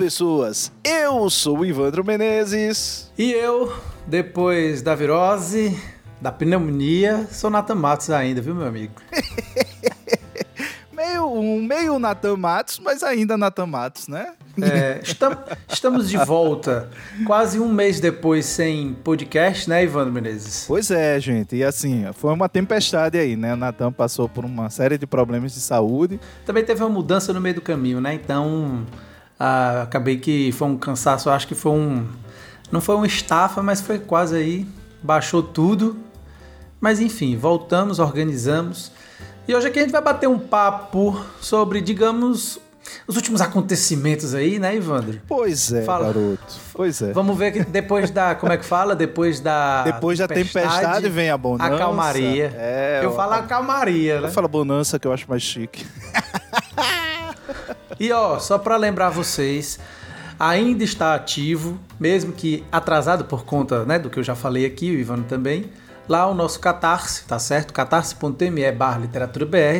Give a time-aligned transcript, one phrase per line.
[0.00, 0.72] Pessoas!
[0.82, 3.12] Eu sou o Ivandro Menezes.
[3.18, 3.70] E eu,
[4.06, 5.78] depois da virose,
[6.18, 8.94] da pneumonia, sou Nathan Matos ainda, viu, meu amigo?
[10.90, 14.34] Meio, um meio Natan Matos, mas ainda Natan Matos, né?
[14.60, 15.36] É, estam-
[15.66, 16.90] estamos de volta,
[17.26, 20.64] quase um mês depois sem podcast, né, Ivandro Menezes?
[20.68, 21.56] Pois é, gente.
[21.56, 23.54] E assim, foi uma tempestade aí, né?
[23.54, 26.20] O Natan passou por uma série de problemas de saúde.
[26.44, 28.12] Também teve uma mudança no meio do caminho, né?
[28.12, 28.84] Então,
[29.40, 32.06] ah, acabei que foi um cansaço, acho que foi um...
[32.70, 34.66] Não foi uma estafa, mas foi quase aí,
[35.02, 35.96] baixou tudo.
[36.78, 38.92] Mas enfim, voltamos, organizamos.
[39.48, 42.60] E hoje aqui a gente vai bater um papo sobre, digamos,
[43.06, 45.20] os últimos acontecimentos aí, né, Ivandro?
[45.26, 46.06] Pois é, Fala.
[46.06, 46.54] garoto.
[46.72, 47.12] Pois é.
[47.12, 48.34] Vamos ver que depois da.
[48.34, 48.94] Como é que fala?
[48.94, 49.82] Depois da.
[49.84, 51.74] Depois da tempestade vem a bonança.
[51.74, 52.54] A calmaria.
[52.56, 54.28] É, Eu falo a calmaria, né?
[54.28, 55.84] Eu falo bonança que eu acho mais chique.
[58.00, 59.78] E ó, só para lembrar vocês,
[60.38, 64.90] ainda está ativo, mesmo que atrasado por conta né, do que eu já falei aqui,
[64.90, 65.66] o Ivano também.
[66.08, 67.72] Lá o nosso Catarse, tá certo?
[67.72, 69.02] catarse.me barra.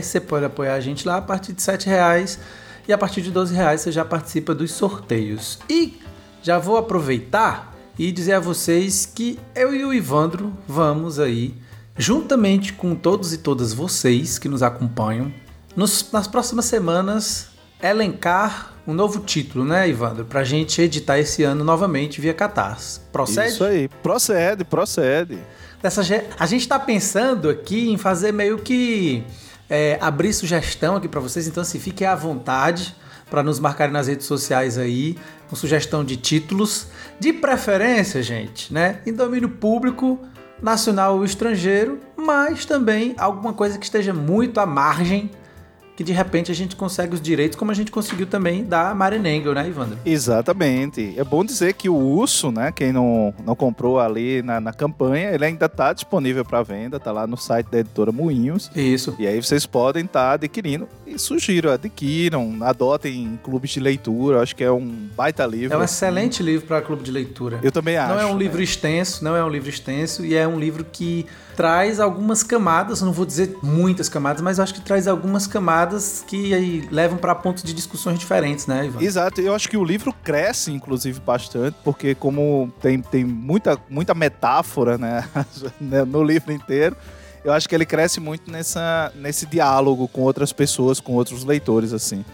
[0.03, 2.39] Você pode apoiar a gente lá a partir de 7 reais
[2.87, 5.59] e a partir de 12 reais você já participa dos sorteios.
[5.69, 5.99] E
[6.43, 11.55] já vou aproveitar e dizer a vocês que eu e o Ivandro vamos aí,
[11.99, 15.33] juntamente com todos e todas vocês que nos acompanham,
[15.75, 17.50] nos- nas próximas semanas
[17.83, 20.25] elencar um novo título, né, Ivandro?
[20.25, 23.01] Pra gente editar esse ano novamente via Catarse.
[23.13, 23.49] Procede?
[23.49, 23.89] Isso aí.
[24.03, 25.39] Procede, procede.
[25.83, 26.03] Dessa,
[26.39, 29.25] a gente tá pensando aqui em fazer meio que
[29.69, 32.95] é, abrir sugestão aqui pra vocês, então se fiquem à vontade
[33.31, 35.17] para nos marcarem nas redes sociais aí,
[35.49, 39.01] com sugestão de títulos, de preferência, gente, né?
[39.07, 40.19] Em domínio público,
[40.61, 45.31] nacional ou estrangeiro, mas também alguma coisa que esteja muito à margem,
[46.01, 49.53] que de repente a gente consegue os direitos, como a gente conseguiu também da Marenengel,
[49.53, 49.99] né, Ivandro?
[50.03, 51.13] Exatamente.
[51.15, 52.73] É bom dizer que o urso, né?
[52.73, 57.13] Quem não, não comprou ali na, na campanha, ele ainda está disponível para venda, tá
[57.13, 58.71] lá no site da editora Moinhos.
[58.75, 59.15] Isso.
[59.19, 60.89] E aí vocês podem estar adquirindo.
[61.07, 64.41] E sugiro, adquiram, adotem clubes de leitura.
[64.41, 65.77] Acho que é um baita livro.
[65.77, 67.61] É um excelente livro para clube de leitura.
[67.63, 68.15] Eu também acho.
[68.15, 68.39] Não é um né?
[68.39, 71.27] livro extenso, não é um livro extenso, e é um livro que
[71.61, 75.90] traz algumas camadas, não vou dizer muitas camadas, mas acho que traz algumas camadas
[76.27, 79.03] que aí levam para pontos de discussões diferentes, né, Ivan?
[79.03, 84.15] Exato, eu acho que o livro cresce, inclusive, bastante, porque como tem, tem muita, muita
[84.15, 85.29] metáfora né,
[85.81, 86.97] né, no livro inteiro,
[87.45, 91.93] eu acho que ele cresce muito nessa, nesse diálogo com outras pessoas, com outros leitores,
[91.93, 92.25] assim.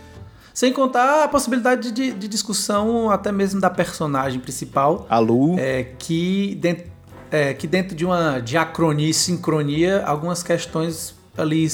[0.52, 5.84] Sem contar a possibilidade de, de discussão até mesmo da personagem principal, A Lu, é,
[5.98, 6.86] que, dentro,
[7.30, 11.68] é, que dentro de uma diacronia e sincronia, algumas questões ali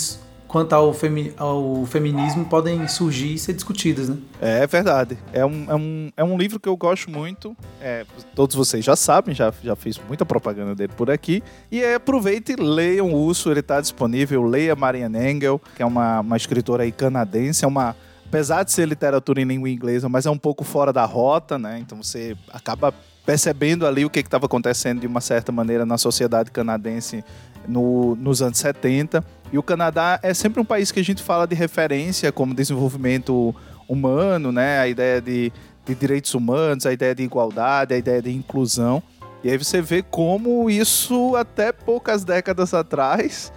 [0.53, 4.19] quanto ao, femi- ao feminismo podem surgir e ser discutidas, né?
[4.41, 5.17] é verdade.
[5.33, 7.57] É um, é, um, é um livro que eu gosto muito.
[7.81, 8.05] É,
[8.35, 11.43] todos vocês já sabem, já, já fiz muita propaganda dele por aqui.
[11.71, 14.43] E é, aproveite leiam o Urso, ele está disponível.
[14.45, 17.97] Leia Marianne Engel, que é uma, uma escritora aí canadense, é uma
[18.29, 21.79] apesar de ser literatura em língua inglesa, mas é um pouco fora da rota, né?
[21.81, 22.93] Então você acaba
[23.27, 27.23] percebendo ali o que estava acontecendo de uma certa maneira na sociedade canadense
[27.69, 29.23] no- nos anos 70.
[29.53, 33.55] E o Canadá é sempre um país que a gente fala de referência como desenvolvimento
[33.87, 34.79] humano, né?
[34.79, 35.53] A ideia de,
[35.85, 39.03] de direitos humanos, a ideia de igualdade, a ideia de inclusão.
[39.45, 43.53] E aí você vê como isso, até poucas décadas atrás,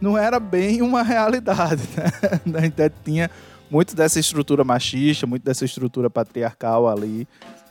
[0.00, 2.40] não era bem uma realidade, né?
[2.62, 3.28] Ainda tinha
[3.70, 7.26] muito dessa estrutura machista, muito dessa estrutura patriarcal ali.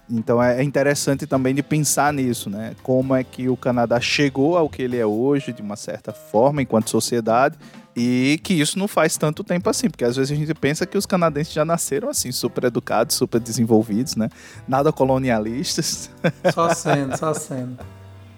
[0.09, 2.75] Então é é interessante também de pensar nisso, né?
[2.83, 6.61] Como é que o Canadá chegou ao que ele é hoje, de uma certa forma,
[6.61, 7.57] enquanto sociedade,
[7.95, 10.97] e que isso não faz tanto tempo assim, porque às vezes a gente pensa que
[10.97, 14.29] os canadenses já nasceram assim, super educados, super desenvolvidos, né?
[14.67, 16.09] Nada colonialistas.
[16.53, 17.77] Só sendo, só sendo.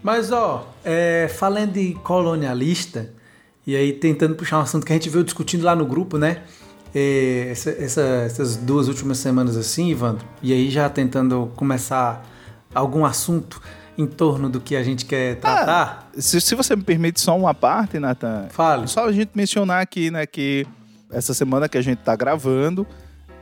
[0.02, 3.14] Mas, ó, é, falando de colonialista,
[3.66, 6.42] e aí tentando puxar um assunto que a gente veio discutindo lá no grupo, né?
[6.94, 12.26] Essa- essa- essas duas últimas semanas assim, Ivandro, e aí já tentando começar
[12.74, 13.62] algum assunto
[13.98, 16.10] em torno do que a gente quer tratar.
[16.18, 18.88] Se, se você me permite só uma parte, Nathan, Fale.
[18.88, 20.66] Só a gente mencionar aqui, né, que
[21.12, 22.86] essa semana que a gente tá gravando,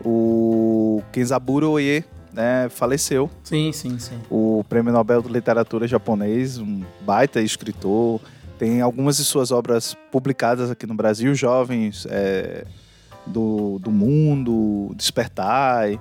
[0.03, 2.03] o Kenzaburo Oye
[2.33, 3.29] né, faleceu.
[3.43, 4.19] Sim, sim, sim.
[4.29, 8.21] O Prêmio Nobel de Literatura japonês, um baita escritor.
[8.57, 12.65] Tem algumas de suas obras publicadas aqui no Brasil, Jovens é,
[13.29, 15.99] do, do Mundo, Despertai.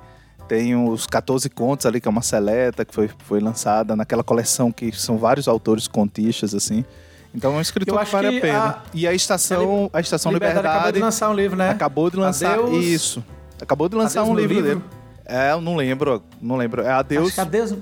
[0.48, 4.72] Tem os 14 contos ali, que é uma seleta que foi, foi lançada naquela coleção
[4.72, 6.84] que são vários autores contistas, assim.
[7.34, 8.68] Então é um escritor que vale a pena.
[8.68, 8.82] A...
[8.94, 11.70] E a Estação, a Estação Liberdade, Liberdade, acabou de lançar um livro, né?
[11.70, 12.84] Acabou de lançar Adeus...
[12.84, 13.24] isso.
[13.60, 14.84] Acabou de lançar Adeus um livro, livro, dele.
[15.26, 16.80] É, eu não lembro, não lembro.
[16.82, 17.26] É Adeus.
[17.26, 17.74] Acho que Adeus,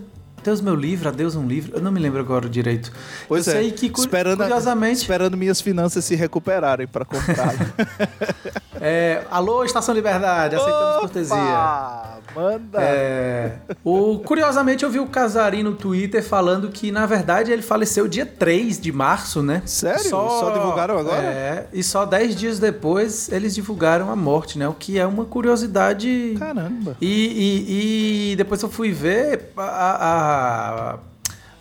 [0.46, 1.72] Adeus meu livro, Adeus um livro.
[1.74, 2.92] Eu não me lembro agora direito.
[3.26, 3.56] Pois eu é.
[3.56, 7.52] sei que esperando, curiosamente, esperando minhas finanças se recuperarem para comprar.
[8.80, 11.00] é, alô, Estação Liberdade, aceitamos Opa!
[11.00, 12.15] cortesia.
[12.36, 12.82] Manda!
[12.82, 18.06] É, o, curiosamente, eu vi o Casarim no Twitter falando que, na verdade, ele faleceu
[18.06, 19.62] dia 3 de março, né?
[19.64, 20.10] Sério?
[20.10, 21.22] Só, só divulgaram agora?
[21.22, 24.68] É, e só 10 dias depois eles divulgaram a morte, né?
[24.68, 26.34] O que é uma curiosidade.
[26.38, 26.94] Caramba!
[27.00, 30.98] E, e, e depois eu fui ver a, a,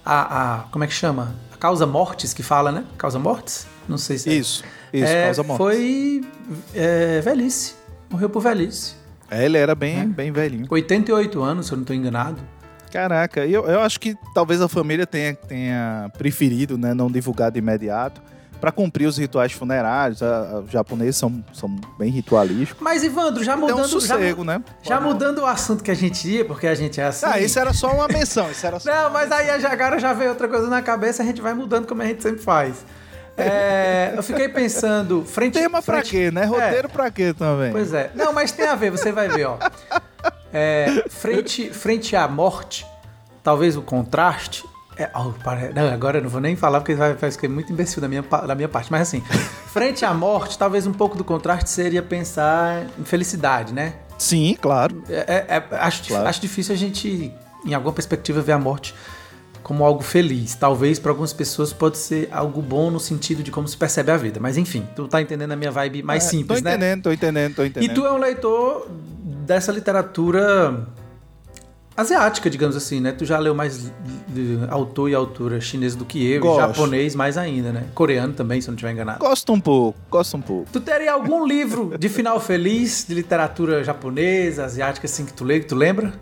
[0.05, 1.35] a, a, Como é que chama?
[1.53, 2.83] A causa mortes que fala, né?
[2.97, 3.65] Causa mortes?
[3.87, 4.29] Não sei se.
[4.29, 4.33] É.
[4.33, 4.61] Isso,
[4.91, 5.65] isso, é, causa mortes.
[5.65, 6.21] Foi
[6.73, 7.75] é, velhice.
[8.09, 9.04] Morreu por velhice.
[9.29, 10.05] É, ele era bem, é.
[10.05, 10.65] bem velhinho.
[10.69, 12.41] 88 anos, se eu não estou enganado.
[12.91, 17.59] Caraca, eu, eu acho que talvez a família tenha, tenha preferido né, não divulgar de
[17.59, 18.21] imediato
[18.61, 20.21] para cumprir os rituais funerários.
[20.63, 22.81] Os japoneses são, são bem ritualísticos.
[22.81, 23.75] Mas, Ivandro, já mudando...
[23.75, 24.63] Tem um sossego, já, né?
[24.81, 27.25] Já mudando o assunto que a gente ia, porque a gente é assim...
[27.27, 28.49] Ah, isso era só uma menção.
[28.49, 31.41] Isso era só não, mas aí agora já veio outra coisa na cabeça a gente
[31.41, 32.85] vai mudando como a gente sempre faz.
[33.37, 35.23] É, eu fiquei pensando.
[35.25, 36.45] Frente, Tema frente, pra quê, né?
[36.45, 37.71] Roteiro é, pra quê também?
[37.71, 38.11] Pois é.
[38.15, 39.57] Não, mas tem a ver, você vai ver, ó.
[40.53, 42.85] É, frente, frente à morte,
[43.43, 44.63] talvez o contraste.
[44.97, 45.33] É, oh,
[45.73, 48.21] não, agora eu não vou nem falar porque vai, vai ficar muito imbecil da minha,
[48.21, 48.89] da minha parte.
[48.89, 49.21] Mas assim,
[49.67, 53.95] frente à morte, talvez um pouco do contraste seria pensar em felicidade, né?
[54.17, 55.03] Sim, claro.
[55.09, 56.25] É, é, acho, claro.
[56.25, 57.33] acho difícil a gente,
[57.65, 58.95] em alguma perspectiva, ver a morte
[59.65, 60.53] como algo feliz.
[60.53, 64.17] Talvez para algumas pessoas pode ser algo bom no sentido de como se percebe a
[64.17, 64.39] vida.
[64.39, 67.01] Mas enfim, tu tá entendendo a minha vibe mais é, simples, tô entendendo, né?
[67.01, 67.91] Tô entendendo, tô entendendo.
[67.91, 68.87] E tu é um leitor
[69.43, 70.85] dessa literatura
[71.97, 73.11] asiática, digamos assim, né?
[73.11, 73.91] Tu já leu mais
[74.69, 76.59] autor e autora chinesa do que eu, Gosto.
[76.59, 77.85] japonês mais ainda, né?
[77.95, 79.17] Coreano também, se eu não estiver enganado.
[79.17, 80.69] Gosto um pouco, gosto um pouco.
[80.71, 85.59] Tu teria algum livro de final feliz de literatura japonesa, asiática, assim, que tu lê,
[85.59, 86.13] que tu lembra?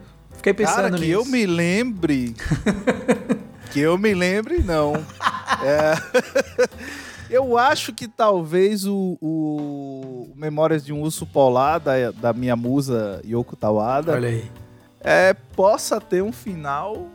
[0.44, 1.14] Fiquei pensando Cara, que nisso.
[1.14, 2.36] eu me lembre.
[3.72, 4.94] que eu me lembre, não.
[5.64, 5.94] É...
[7.32, 13.22] eu acho que talvez o, o, Memórias de um Urso Polar, da, da minha musa
[13.26, 14.52] Yoko Tawada, Olha aí.
[15.00, 17.08] É, possa ter um final.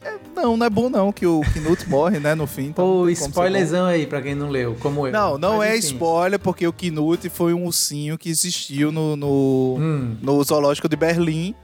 [0.00, 2.66] É, não, não é bom não que o Knut morre, né, no fim.
[2.66, 5.12] Então Pô, spoilerzão aí pra quem não leu, como eu.
[5.12, 5.94] Não, não Mas, é enfim.
[5.94, 10.16] spoiler, porque o Knut foi um ursinho que existiu no, no, hum.
[10.22, 11.56] no zoológico de Berlim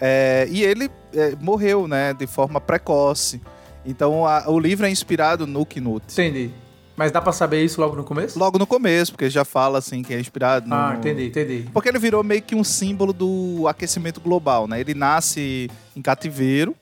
[0.00, 3.40] é, e ele é, morreu, né, de forma precoce.
[3.84, 6.04] Então a, o livro é inspirado no Knut.
[6.12, 6.50] Entendi.
[6.96, 8.38] Mas dá pra saber isso logo no começo?
[8.38, 10.74] Logo no começo, porque já fala assim que é inspirado no.
[10.74, 11.68] Ah, entendi, entendi.
[11.72, 14.80] Porque ele virou meio que um símbolo do aquecimento global, né?
[14.80, 16.74] Ele nasce em cativeiro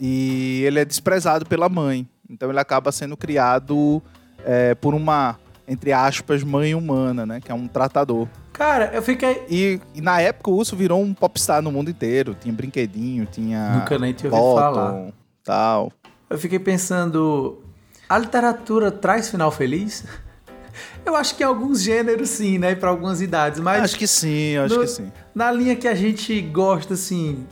[0.00, 2.06] e ele é desprezado pela mãe.
[2.30, 4.00] Então ele acaba sendo criado
[4.44, 5.36] é, por uma,
[5.68, 7.40] entre aspas, mãe humana, né?
[7.40, 8.28] Que é um tratador.
[8.52, 9.44] Cara, eu fiquei.
[9.48, 12.34] E, e, na época o urso virou um popstar no mundo inteiro.
[12.38, 13.70] Tinha brinquedinho, tinha.
[13.70, 15.12] Nunca nem tinha ouvido falar.
[15.44, 15.92] Tal.
[16.30, 17.62] Eu fiquei pensando.
[18.08, 20.04] A literatura traz final feliz?
[21.04, 22.74] Eu acho que em alguns gêneros sim, né?
[22.74, 23.82] Para algumas idades, mas.
[23.82, 25.12] Acho que sim, acho no, que sim.
[25.34, 27.46] Na linha que a gente gosta, assim.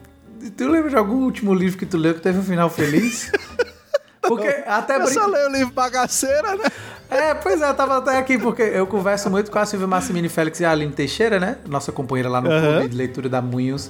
[0.57, 3.31] Tu lembra de algum último livro que tu leu que teve um final feliz?
[4.21, 4.97] Porque até.
[4.97, 6.65] Eu só leio o livro Bagaceira, né?
[7.15, 10.29] É, pois é, eu tava até aqui, porque eu converso muito com a Silvia Massimini
[10.29, 11.59] Félix e a Aline Teixeira, né?
[11.65, 12.61] Nossa companheira lá no uhum.
[12.61, 13.89] clube de leitura da Munhos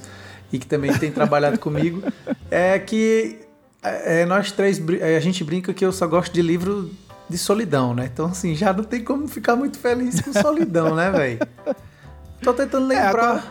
[0.53, 2.03] e que também tem trabalhado comigo.
[2.51, 3.39] É que
[3.81, 6.91] é, nós três, a gente brinca que eu só gosto de livro
[7.27, 8.07] de solidão, né?
[8.13, 11.39] Então, assim, já não tem como ficar muito feliz com solidão, né, velho?
[12.43, 13.05] Tô tentando lembrar.
[13.05, 13.43] É, agora...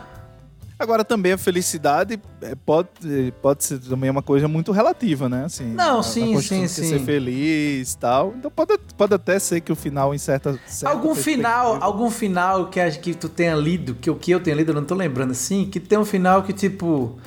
[0.78, 5.44] Agora também a felicidade é, pode, pode ser também uma coisa muito relativa, né?
[5.44, 6.88] Assim, Não, a, sim, a sim, sim.
[6.88, 8.34] Ser feliz e tal.
[8.36, 12.68] Então pode, pode até ser que o final em certa, certa algum final, algum final
[12.68, 15.30] que que tu tenha lido, que o que eu tenha lido, eu não tô lembrando
[15.30, 17.18] assim, que tem um final que tipo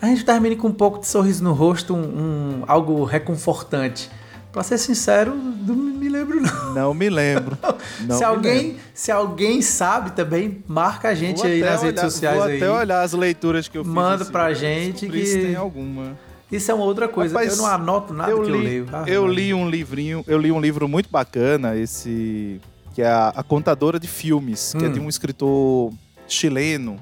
[0.00, 4.10] a gente termine com um pouco de sorriso no rosto, um, um algo reconfortante.
[4.56, 6.72] Pra ser sincero, não me lembro não.
[6.72, 7.58] Não me lembro.
[8.08, 8.80] Não se, alguém, lembro.
[8.94, 12.56] se alguém sabe também, marca a gente vou aí nas olhar, redes sociais vou aí.
[12.56, 13.92] até olhar as leituras que eu fiz.
[13.92, 15.26] Manda assim, pra gente que...
[15.26, 16.16] se tem alguma.
[16.50, 18.86] Isso é uma outra coisa, Rapaz, eu não anoto nada eu que li, eu leio.
[18.90, 22.58] Ah, eu li um livrinho, eu li um livro muito bacana, esse
[22.94, 24.92] que é a, a Contadora de Filmes, que é Hum.
[24.92, 25.92] de um escritor
[26.26, 26.96] chileno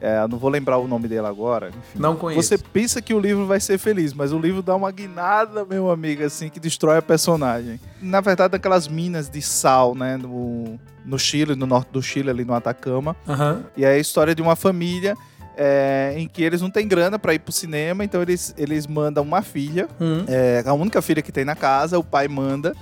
[0.00, 1.68] É, eu não vou lembrar o nome dele agora.
[1.68, 1.98] Enfim.
[1.98, 2.42] Não conheço.
[2.48, 5.90] Você pensa que o livro vai ser feliz, mas o livro dá uma guinada, meu
[5.90, 7.78] amigo, assim, que destrói a personagem.
[8.00, 12.44] Na verdade, aquelas minas de sal, né, no, no Chile, no norte do Chile, ali
[12.44, 13.14] no Atacama.
[13.28, 13.62] Aham.
[13.76, 15.14] E é a história de uma família
[15.56, 19.22] é, em que eles não têm grana pra ir pro cinema, então eles, eles mandam
[19.22, 20.24] uma filha, Hum.
[20.26, 22.74] é a única filha que tem na casa, o pai manda.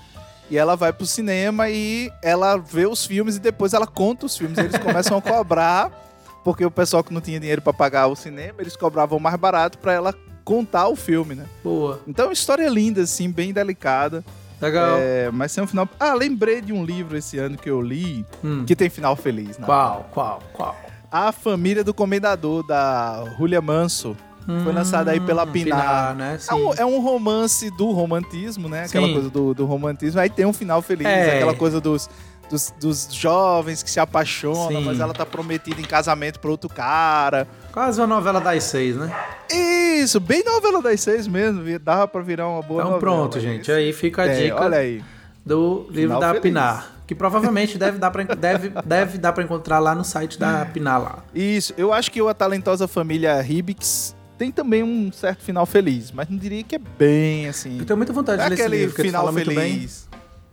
[0.50, 4.34] E ela vai pro cinema e ela vê os filmes e depois ela conta os
[4.38, 4.56] filmes.
[4.56, 5.90] Eles começam a cobrar,
[6.45, 9.78] porque o pessoal que não tinha dinheiro pra pagar o cinema, eles cobravam mais barato
[9.78, 10.14] pra ela
[10.45, 11.45] contar o filme, né?
[11.62, 12.00] Boa.
[12.07, 14.25] Então, é história linda, assim, bem delicada.
[14.61, 14.97] Legal.
[14.99, 15.88] É, mas tem um final.
[16.00, 18.64] Ah, lembrei de um livro esse ano que eu li Hum.
[18.66, 19.64] que tem final feliz, né?
[19.66, 20.75] Qual, qual, qual?
[21.12, 24.16] A Família do Comendador, da Julia Manso.
[24.64, 26.14] Foi lançado aí pela Hum, Pinar.
[26.14, 26.38] né?
[26.49, 28.85] É um, é um romance do romantismo, né?
[28.87, 29.12] Aquela Sim.
[29.12, 30.18] coisa do, do romantismo.
[30.18, 31.37] Aí tem um final feliz, É.
[31.37, 32.09] aquela coisa dos,
[32.50, 34.85] dos, dos jovens que se apaixonam, Sim.
[34.85, 37.47] mas ela tá prometida em casamento pra outro cara.
[37.73, 39.14] Quase uma novela das seis, né?
[39.50, 41.62] Isso, bem novela das seis mesmo.
[41.78, 43.00] Dava pra virar uma boa Então novela.
[43.00, 43.71] pronto, gente.
[43.71, 45.02] Aí fica a Tem, dica Olha aí.
[45.45, 46.43] do livro Final da feliz.
[46.43, 46.93] Pinar.
[47.07, 51.02] Que provavelmente deve dar pra, deve, deve dar pra encontrar lá no site da Pinar
[51.02, 51.19] lá.
[51.35, 56.12] Isso, eu acho que o A Talentosa Família Hibix tem também um certo final feliz,
[56.12, 57.78] mas não diria que é bem assim.
[57.78, 60.08] Eu tenho muita vontade É de ler esse aquele livro, final feliz,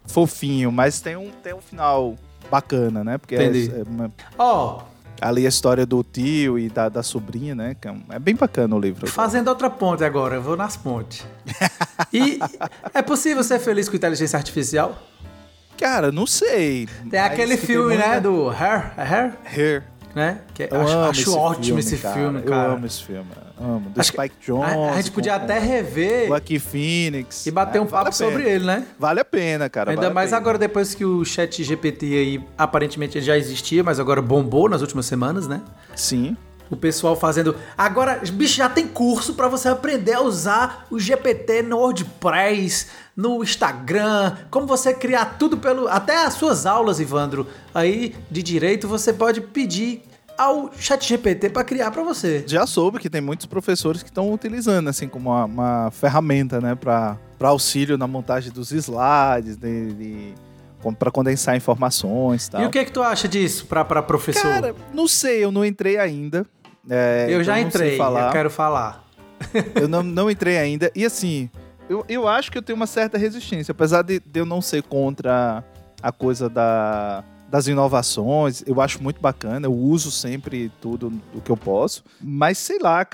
[0.08, 2.16] fofinho, mas tem um, tem um final
[2.50, 3.18] bacana, né?
[3.18, 3.72] Porque é, Entendi.
[3.76, 4.84] é uma- Ó,
[5.22, 7.76] ali a história do tio e da, da sobrinha, né?
[8.10, 9.08] É, é bem bacana o livro.
[9.08, 11.26] fazendo outra ponte agora, eu vou nas pontes.
[12.14, 12.40] E
[12.94, 14.98] é possível ser feliz com inteligência artificial?
[15.78, 16.88] Cara, não sei.
[17.10, 19.84] Tem aquele que filme, tem né, muita- do Hair, é Hair, Hair.
[20.16, 20.40] Né?
[20.54, 22.16] Que Eu acho amo acho esse ótimo filme, esse cara.
[22.16, 22.70] filme, cara.
[22.70, 23.26] Eu amo esse filme.
[23.60, 23.90] Amo.
[23.90, 24.66] Do Acho Spike Jones.
[24.74, 27.46] A, a gente podia com- até rever com Joaquin Phoenix.
[27.46, 28.32] e bater É, um vale papo pena.
[28.32, 28.86] sobre ele, né?
[29.00, 29.92] Vale a pena, cara.
[29.92, 34.00] Ainda vale mais agora depois que o chat GPT aí, aparentemente ele já existia, mas
[34.00, 35.62] agora bombou nas últimas semanas, né?
[35.96, 36.36] Sim.
[36.70, 37.56] O pessoal fazendo.
[37.78, 43.44] Agora, bicho, já tem curso pra você aprender a usar o GPT no WordPress, no
[43.44, 45.88] Instagram, como você criar tudo pelo.
[45.88, 50.04] Até as suas aulas, Ivandro, aí de direito, você pode pedir
[50.38, 52.44] ao chat GPT pra criar pra você.
[52.48, 56.76] Já soube que tem muitos professores que estão utilizando, assim, como uma, uma ferramenta, né,
[56.76, 60.34] para auxílio na montagem dos slides, de, de,
[60.94, 62.62] para condensar informações e tal.
[62.62, 64.42] E o que que tu acha disso pra professor?
[64.42, 66.46] Cara, não sei, eu não entrei ainda.
[66.90, 69.04] É, eu então já entrei, eu quero falar.
[69.76, 70.90] Eu não, não entrei ainda.
[70.96, 71.50] E assim,
[71.90, 73.72] eu, eu acho que eu tenho uma certa resistência.
[73.72, 75.64] Apesar de, de eu não ser contra
[76.02, 79.68] a coisa da, das inovações, eu acho muito bacana.
[79.68, 82.04] Eu uso sempre tudo o que eu posso.
[82.22, 83.06] Mas sei lá,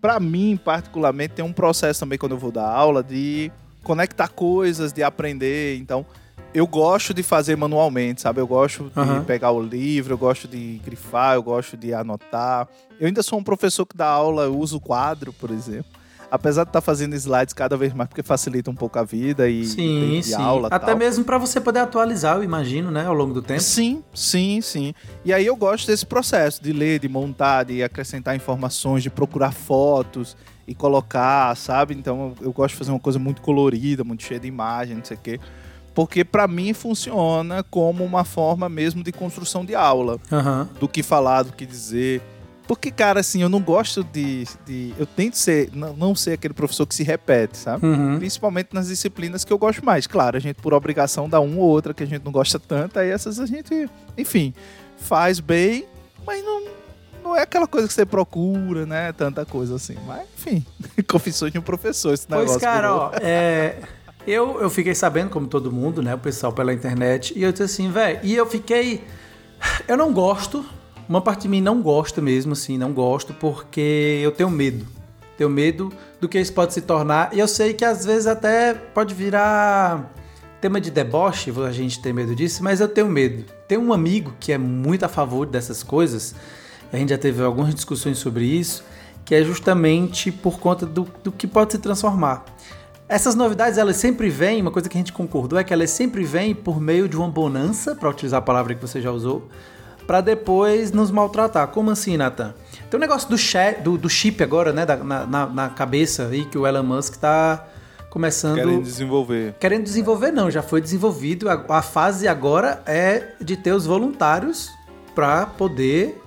[0.00, 3.50] pra mim, particularmente, tem um processo também quando eu vou dar aula de
[3.82, 5.78] conectar coisas, de aprender.
[5.78, 6.04] Então.
[6.54, 8.40] Eu gosto de fazer manualmente, sabe?
[8.40, 9.24] Eu gosto de Aham.
[9.24, 12.68] pegar o livro, eu gosto de grifar, eu gosto de anotar.
[13.00, 15.90] Eu ainda sou um professor que dá aula, eu uso quadro, por exemplo.
[16.30, 19.64] Apesar de estar fazendo slides cada vez mais, porque facilita um pouco a vida e,
[19.64, 20.42] Sim, e, sim.
[20.42, 20.96] aula Até tal.
[20.96, 23.60] mesmo pra você poder atualizar, eu imagino, né, ao longo do tempo.
[23.60, 24.94] Sim, sim, sim.
[25.24, 29.52] E aí eu gosto desse processo de ler, de montar, de acrescentar informações, de procurar
[29.52, 31.94] fotos e colocar, sabe?
[31.94, 35.04] Então eu, eu gosto de fazer uma coisa muito colorida, muito cheia de imagem, não
[35.04, 35.40] sei o quê.
[35.94, 40.18] Porque pra mim funciona como uma forma mesmo de construção de aula.
[40.30, 40.68] Aham.
[40.80, 42.22] do que falar, do que dizer.
[42.66, 44.46] Porque, cara, assim, eu não gosto de.
[44.64, 47.84] de- eu tento ser, não, não ser aquele professor que se repete, sabe?
[47.84, 48.18] Uhum.
[48.18, 50.06] Principalmente nas disciplinas que eu gosto mais.
[50.06, 52.98] Claro, a gente, por obrigação, dá uma ou outra que a gente não gosta tanto,
[52.98, 54.54] aí essas a gente, enfim,
[54.96, 55.84] faz bem,
[56.24, 56.62] mas não,
[57.22, 59.12] não é aquela coisa que você procura, né?
[59.12, 59.96] Tanta coisa assim.
[60.06, 60.64] Mas, enfim,
[61.10, 62.52] confissões de um professor esse negócio.
[62.52, 63.80] Pois, cara, ó, é,
[64.26, 67.64] eu, eu fiquei sabendo, como todo mundo, né, o pessoal pela internet, e eu disse
[67.64, 69.04] assim, velho, e eu fiquei.
[69.86, 70.64] Eu não gosto,
[71.08, 74.86] uma parte de mim não gosta mesmo, assim, não gosto, porque eu tenho medo.
[75.36, 78.74] Tenho medo do que isso pode se tornar, e eu sei que às vezes até
[78.74, 80.12] pode virar
[80.60, 83.44] tema de deboche, a gente tem medo disso, mas eu tenho medo.
[83.66, 86.36] Tem um amigo que é muito a favor dessas coisas,
[86.92, 88.84] a gente já teve algumas discussões sobre isso,
[89.24, 92.44] que é justamente por conta do, do que pode se transformar.
[93.12, 96.24] Essas novidades, elas sempre vêm, uma coisa que a gente concordou é que elas sempre
[96.24, 99.50] vêm por meio de uma bonança, para utilizar a palavra que você já usou,
[100.06, 101.68] para depois nos maltratar.
[101.68, 102.54] Como assim, Nathan?
[102.90, 103.36] Tem um negócio do,
[103.82, 107.66] do, do chip agora, né, da- na, na, cabeça aí, que o Elon Musk tá
[108.08, 108.54] começando...
[108.54, 109.54] Querem desenvolver.
[109.60, 111.50] Querendo desenvolver, não, já foi desenvolvido.
[111.50, 114.70] A, a fase agora é de ter os voluntários
[115.14, 116.18] para poder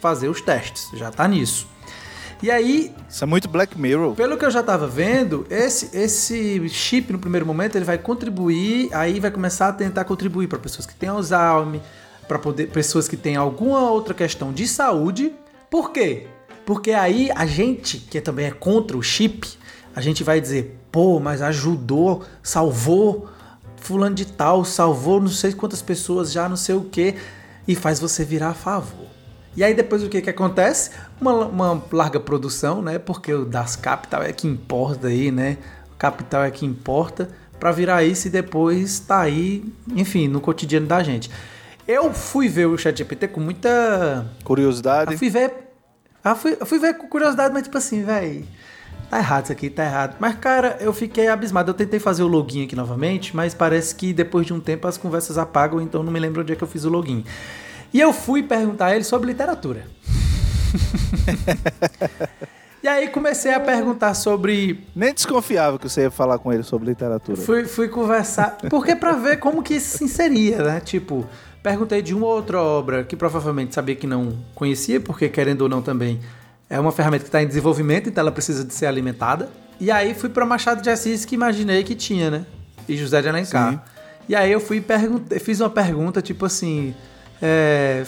[0.00, 0.88] fazer os testes.
[0.94, 1.71] Já tá nisso.
[2.42, 4.14] E aí, Isso é muito Black Mirror.
[4.16, 8.88] pelo que eu já tava vendo, esse, esse chip no primeiro momento ele vai contribuir,
[8.92, 11.80] aí vai começar a tentar contribuir para pessoas que têm Alzheimer,
[12.26, 15.32] para poder pessoas que têm alguma outra questão de saúde,
[15.70, 16.26] Por quê?
[16.66, 19.48] Porque aí a gente, que também é contra o chip,
[19.96, 23.28] a gente vai dizer, pô, mas ajudou, salvou
[23.76, 27.14] fulano de tal, salvou não sei quantas pessoas já, não sei o que,
[27.66, 29.11] e faz você virar a favor.
[29.56, 30.90] E aí depois o que que acontece?
[31.20, 32.98] Uma, uma larga produção, né?
[32.98, 35.58] Porque o das capital é que importa aí, né?
[35.94, 37.28] O capital é que importa
[37.60, 41.30] para virar isso e depois tá aí, enfim, no cotidiano da gente.
[41.86, 45.12] Eu fui ver o ChatGPT com muita Curiosidade.
[45.12, 45.52] eu fui ver.
[46.24, 48.46] Eu fui, eu fui ver com curiosidade, mas tipo assim, velho.
[49.10, 50.16] Tá errado isso aqui, tá errado.
[50.18, 51.70] Mas, cara, eu fiquei abismado.
[51.70, 54.96] Eu tentei fazer o login aqui novamente, mas parece que depois de um tempo as
[54.96, 57.22] conversas apagam, então não me lembro onde é que eu fiz o login.
[57.92, 59.84] E eu fui perguntar a ele sobre literatura.
[62.82, 64.86] e aí comecei a perguntar sobre.
[64.96, 67.36] Nem desconfiava que você ia falar com ele sobre literatura.
[67.36, 68.56] Fui, fui conversar.
[68.70, 70.80] Porque pra ver como que isso se inseria, né?
[70.80, 71.26] Tipo,
[71.62, 75.68] perguntei de uma ou outra obra que provavelmente sabia que não conhecia, porque querendo ou
[75.68, 76.20] não também
[76.68, 79.50] é uma ferramenta que está em desenvolvimento, então ela precisa de ser alimentada.
[79.78, 82.46] E aí fui para Machado de Assis que imaginei que tinha, né?
[82.88, 83.72] E José de Alencar.
[83.72, 83.80] Sim.
[84.28, 86.94] E aí eu fui perguntei, fiz uma pergunta tipo assim,
[87.42, 88.04] é,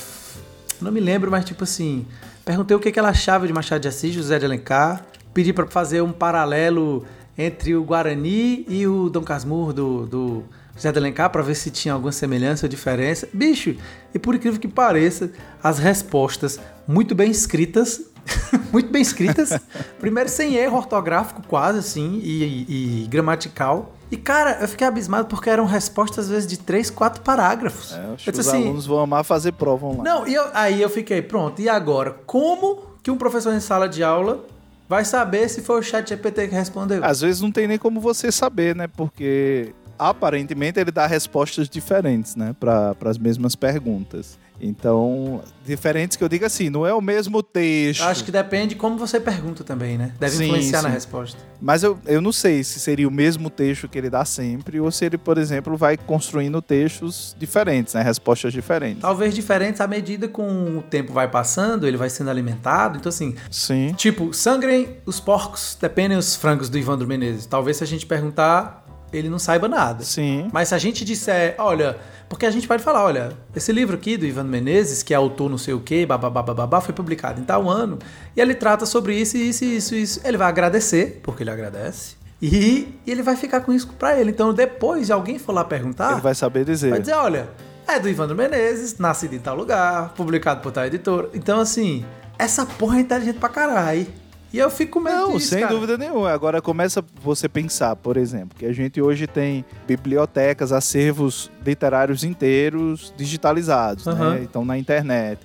[0.81, 2.07] não me lembro, mas tipo assim,
[2.45, 5.67] perguntei o que, que ela achava de Machado de Assis, José de Alencar, pedi para
[5.67, 7.05] fazer um paralelo
[7.37, 10.45] entre o Guarani e o Dom Casmurro do, do
[10.77, 13.29] José de Alencar para ver se tinha alguma semelhança ou diferença.
[13.33, 13.75] Bicho,
[14.15, 18.03] e por incrível que pareça, as respostas muito bem escritas,
[18.73, 19.59] muito bem escritas,
[19.99, 23.93] primeiro sem erro ortográfico quase assim e, e gramatical.
[24.15, 27.93] E cara, eu fiquei abismado porque eram respostas às vezes de três, quatro parágrafos.
[27.93, 30.05] É, Eu disse os assim, alunos vão amar fazer prova online.
[30.05, 32.13] não, e eu- aí eu fiquei, pronto, e agora?
[32.25, 34.45] Como que um professor em sala de aula
[34.89, 37.05] vai saber se foi o chat GPT que respondeu?
[37.05, 38.87] Às vezes não tem nem como você saber, né?
[38.87, 42.55] Porque aparentemente ele dá respostas diferentes, né?
[42.61, 44.39] Para as mesmas perguntas.
[44.61, 48.03] Então, diferentes que eu digo assim, não é o mesmo texto.
[48.03, 50.13] Acho que depende como você pergunta também, né?
[50.19, 50.95] Deve Sim, influenciar na sim.
[50.95, 51.39] resposta.
[51.61, 54.91] Mas eu, eu não sei se seria o mesmo texto que ele dá sempre, ou
[54.91, 58.03] se ele, por exemplo, vai construindo textos diferentes, né?
[58.03, 59.01] Respostas diferentes.
[59.01, 62.99] Talvez diferentes à medida com o tempo vai passando, ele vai sendo alimentado.
[62.99, 63.93] Então, assim, Sim.
[63.97, 67.47] tipo, sangrem os porcos, dependem os frangos do Ivandro Menezes.
[67.47, 68.84] Talvez se a gente perguntar,
[69.17, 70.03] ele não saiba nada.
[70.05, 70.49] Sim.
[70.53, 71.97] Mas se a gente disser, olha,
[72.29, 75.49] porque a gente pode falar, olha, esse livro aqui do Ivan Menezes, que é autor
[75.51, 77.99] não sei o quê, bababá, foi publicado em tal ano,
[78.37, 80.21] e ele trata sobre isso, isso, isso, isso.
[80.25, 84.31] Ele vai agradecer, porque ele agradece, e, ele vai ficar com isso pra ele.
[84.31, 86.91] Então, depois de alguém for lá perguntar, Ele vai saber dizer.
[86.91, 87.49] vai dizer, olha,
[87.87, 91.31] é do Ivandro Menezes, nascido em tal lugar, publicado por tal editora.
[91.33, 92.05] Então, assim,
[92.39, 94.07] essa porra é inteligente pra caralho.
[94.55, 95.73] E eu fico medo Não, disso, sem cara.
[95.75, 96.31] dúvida nenhuma.
[96.31, 103.13] Agora começa você pensar, por exemplo, que a gente hoje tem bibliotecas, acervos literários inteiros
[103.17, 104.35] digitalizados, Aham.
[104.35, 104.41] né?
[104.45, 105.41] Então na internet.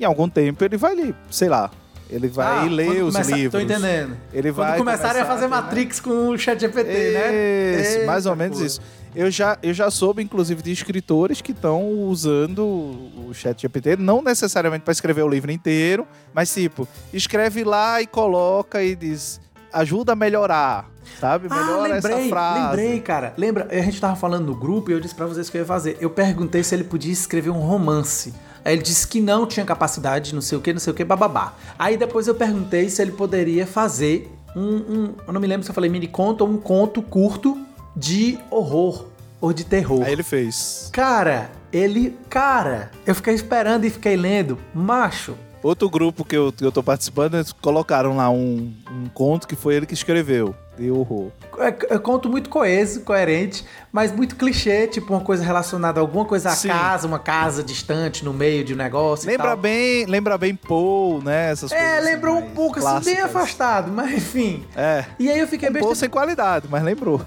[0.00, 1.70] Em algum tempo ele vai ler, sei lá,
[2.08, 3.52] ele vai Ah, ler os começa- livros.
[3.52, 4.16] Tô entendendo.
[4.32, 5.56] Ele Quando vai começarem a começar fazer ter, né?
[5.60, 7.80] Matrix com o chat GPT, né?
[7.82, 8.66] Isso, mais ou menos porra.
[8.66, 8.80] isso.
[9.16, 14.20] Eu já, eu já soube, inclusive, de escritores que estão usando o chat GPT, não
[14.22, 19.40] necessariamente para escrever o livro inteiro, mas tipo, escreve lá e coloca e diz,
[19.72, 21.48] ajuda a melhorar, sabe?
[21.48, 22.76] Melhora ah, lembrei, essa frase.
[22.76, 23.32] lembrei, cara.
[23.38, 25.62] Lembra, a gente tava falando no grupo e eu disse pra vocês o que eu
[25.62, 25.96] ia fazer.
[25.98, 28.34] Eu perguntei se ele podia escrever um romance.
[28.62, 31.04] Aí ele disse que não tinha capacidade, não sei o que, não sei o que,
[31.04, 31.54] bababá.
[31.78, 35.70] Aí depois eu perguntei se ele poderia fazer um, um- eu não me lembro se
[35.70, 37.65] eu falei mini conto ou um conto curto
[37.96, 39.06] de horror
[39.40, 40.02] ou de terror.
[40.04, 40.90] Aí ele fez.
[40.92, 45.34] Cara, ele, cara, eu fiquei esperando e fiquei lendo, macho.
[45.62, 49.56] Outro grupo que eu, que eu tô participando, eles colocaram lá um, um conto que
[49.56, 51.32] foi ele que escreveu, de horror.
[51.58, 56.24] É, é conto muito coeso, coerente, mas muito clichê, tipo uma coisa relacionada a alguma
[56.24, 56.68] coisa a Sim.
[56.68, 59.26] casa, uma casa distante no meio de um negócio.
[59.26, 59.56] e Lembra tal.
[59.56, 61.50] bem, lembra bem Paul, né?
[61.50, 63.24] Essas É, lembrou um pouco assim, bem clássicas.
[63.24, 64.64] afastado, mas enfim.
[64.76, 65.04] É.
[65.18, 65.82] E aí eu fiquei Um bem.
[65.82, 67.20] Paul sem qualidade, mas lembrou.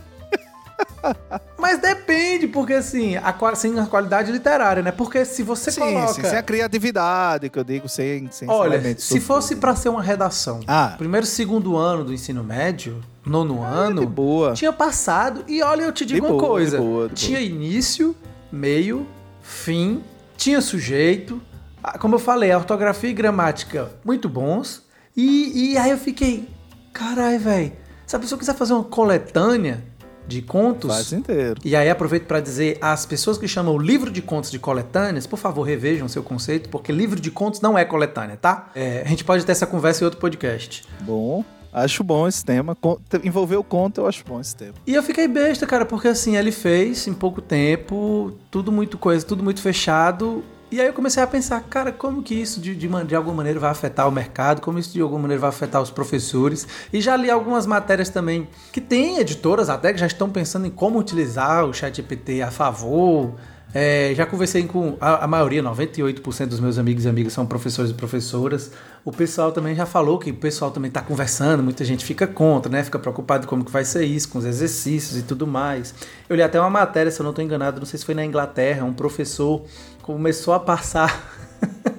[1.58, 4.92] Mas depende, porque assim, a, a qualidade literária, né?
[4.92, 6.14] Porque se você Sim, coloca.
[6.14, 10.02] sim, sem a criatividade, que eu digo, sem, sem Olha, se fosse pra ser uma
[10.02, 10.96] redação, Ah.
[10.98, 14.54] primeiro, segundo ano do ensino médio, nono Ah, ano, boa.
[14.54, 15.44] tinha passado.
[15.48, 18.16] E olha, eu te digo De uma boa, coisa: de boa, de tinha início,
[18.52, 19.06] meio,
[19.42, 20.04] fim,
[20.38, 21.42] tinha sujeito.
[21.84, 24.84] Ah, Como eu falei, a ortografia e gramática muito bons.
[25.16, 26.48] E, e aí eu fiquei,
[26.94, 27.74] carai, velho.
[28.08, 29.84] Se a pessoa quiser fazer uma coletânea
[30.30, 30.90] de contos.
[30.90, 31.60] Faz inteiro.
[31.66, 35.28] E aí aproveito para dizer às pessoas que chamam o livro de contos de coletâneas,
[35.28, 38.70] por favor, revejam seu conceito, porque livro de contos não é coletânea, tá?
[38.76, 40.86] É, a gente pode ter essa conversa em outro podcast.
[41.02, 42.78] Bom, acho bom esse tema.
[43.24, 44.76] Envolver o conto, eu acho bom esse tema.
[44.86, 49.26] E eu fiquei besta, cara, porque assim, ele fez em pouco tempo, tudo muito coisa,
[49.26, 50.44] tudo muito fechado.
[50.72, 53.60] E aí eu comecei a pensar, cara, como que isso de, de, de, alguma maneira
[53.60, 56.68] vai afetar o mercado, como isso de alguma maneira vai afetar os professores.
[56.94, 60.70] E já li algumas matérias também que tem editoras até que já estão pensando em
[60.70, 63.34] como utilizar o ChatGPT a favor.
[63.74, 67.92] É, já conversei com a, a, maioria, 98% dos meus amigos e amigas são professores
[67.92, 68.72] e professoras.
[69.06, 72.72] O pessoal também já falou que o pessoal também está conversando, muita gente fica contra,
[72.72, 72.84] né?
[72.84, 75.94] Fica preocupado como que vai ser isso, com os exercícios e tudo mais.
[76.28, 78.26] Eu li até uma matéria, se eu não estou enganado, não sei se foi na
[78.26, 79.64] Inglaterra, um professor
[80.02, 81.32] começou a passar.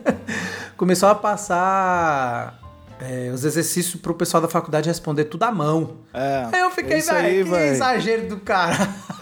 [0.77, 2.59] começou a passar
[3.01, 5.99] é, os exercícios para o pessoal da faculdade responder tudo à mão.
[6.13, 8.77] É, aí eu fiquei, velho, que exagero do cara.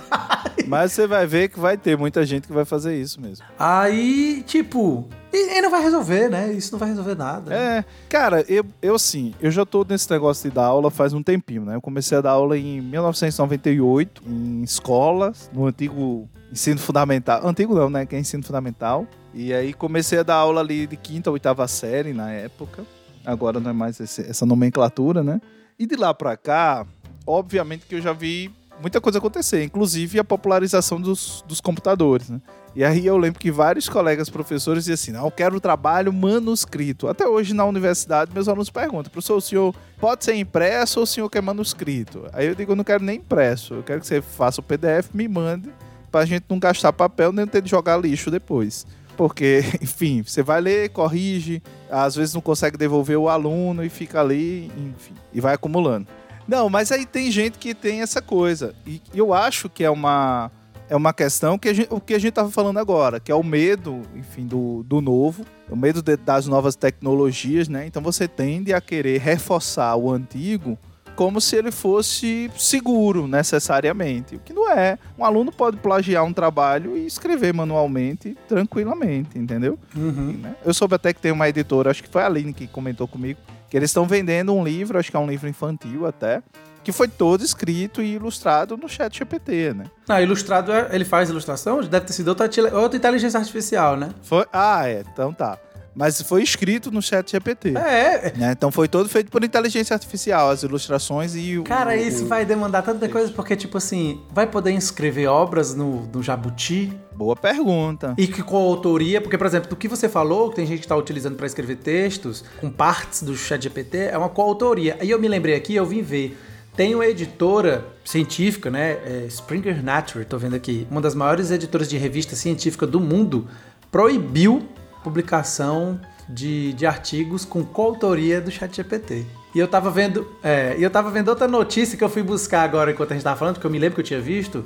[0.69, 3.45] Mas você vai ver que vai ter muita gente que vai fazer isso mesmo.
[3.59, 6.53] Aí, tipo, e, e, não vai resolver, né?
[6.53, 7.55] Isso não vai resolver nada.
[7.55, 11.23] É, cara, eu, eu sim, eu já tô nesse negócio de dar aula faz um
[11.23, 11.77] tempinho, né?
[11.77, 17.47] Eu comecei a dar aula em 1998, em escolas, no antigo ensino fundamental.
[17.47, 18.07] Antigo não, né?
[18.07, 19.07] Que é ensino fundamental.
[19.35, 22.85] E aí comecei a dar aula ali de quinta, oitava série na época.
[23.25, 25.41] Agora não é mais esse, essa nomenclatura, né?
[25.79, 26.87] E de lá pra cá,
[27.27, 28.51] obviamente que eu já vi
[28.81, 32.41] muita coisa acontecer, inclusive a popularização dos, dos computadores, né?
[32.75, 37.09] E aí eu lembro que vários colegas professores diziam assim, não, eu quero trabalho manuscrito.
[37.09, 41.07] Até hoje na universidade meus alunos perguntam, professor, o senhor pode ser impresso ou o
[41.07, 42.27] senhor quer manuscrito?
[42.33, 45.11] Aí eu digo, eu não quero nem impresso, eu quero que você faça o PDF,
[45.13, 45.71] me mande,
[46.11, 48.87] pra gente não gastar papel nem ter de jogar lixo depois.
[49.17, 51.61] Porque, enfim, você vai ler, corrige,
[51.91, 56.07] às vezes não consegue devolver o aluno e fica ali, enfim, e vai acumulando.
[56.49, 58.75] Não, mas aí tem gente que tem essa coisa.
[58.87, 60.51] E eu acho que é uma,
[60.89, 63.35] é uma questão que a gente, o que a gente estava falando agora, que é
[63.35, 67.87] o medo, enfim, do, do novo, o medo de, das novas tecnologias, né?
[67.87, 70.79] Então você tende a querer reforçar o antigo
[71.15, 74.97] como se ele fosse seguro necessariamente, o que não é.
[75.19, 79.77] Um aluno pode plagiar um trabalho e escrever manualmente tranquilamente, entendeu?
[79.97, 80.39] Uhum.
[80.41, 80.55] Né?
[80.65, 83.41] Eu soube até que tem uma editora, acho que foi a Aline que comentou comigo,
[83.69, 86.43] que eles estão vendendo um livro, acho que é um livro infantil até,
[86.83, 89.85] que foi todo escrito e ilustrado no chat GPT, né?
[90.09, 91.83] Ah, ilustrado, é, ele faz ilustração?
[91.83, 94.11] Deve ter sido outra, outra inteligência artificial, né?
[94.23, 95.59] Foi, ah, é, então tá.
[95.95, 97.71] Mas foi escrito no chat GPT.
[97.77, 98.33] É.
[98.37, 98.53] Né?
[98.53, 101.65] Então foi todo feito por inteligência artificial, as ilustrações e o.
[101.65, 102.29] Cara, isso o...
[102.29, 106.93] vai demandar tanta coisa, porque, tipo assim, vai poder inscrever obras no, no Jabuti?
[107.15, 108.15] Boa pergunta.
[108.17, 110.85] E que com autoria, porque, por exemplo, do que você falou, que tem gente que
[110.85, 114.97] está utilizando para escrever textos, com partes do chat GPT, é uma coautoria.
[115.01, 116.39] Aí eu me lembrei aqui, eu vim ver.
[116.77, 118.99] Tem uma editora científica, né?
[119.05, 120.87] É Springer Nature, tô vendo aqui.
[120.89, 123.49] Uma das maiores editoras de revista científica do mundo
[123.91, 124.69] proibiu
[125.03, 129.25] publicação de, de artigos com coautoria do ChatGPT.
[129.55, 132.91] E eu tava vendo, é, eu tava vendo outra notícia que eu fui buscar agora
[132.91, 134.65] enquanto a gente tava falando, porque eu me lembro que eu tinha visto,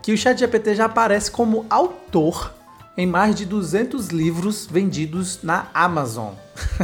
[0.00, 2.54] que o ChatGPT já aparece como autor
[2.96, 6.34] em mais de 200 livros vendidos na Amazon.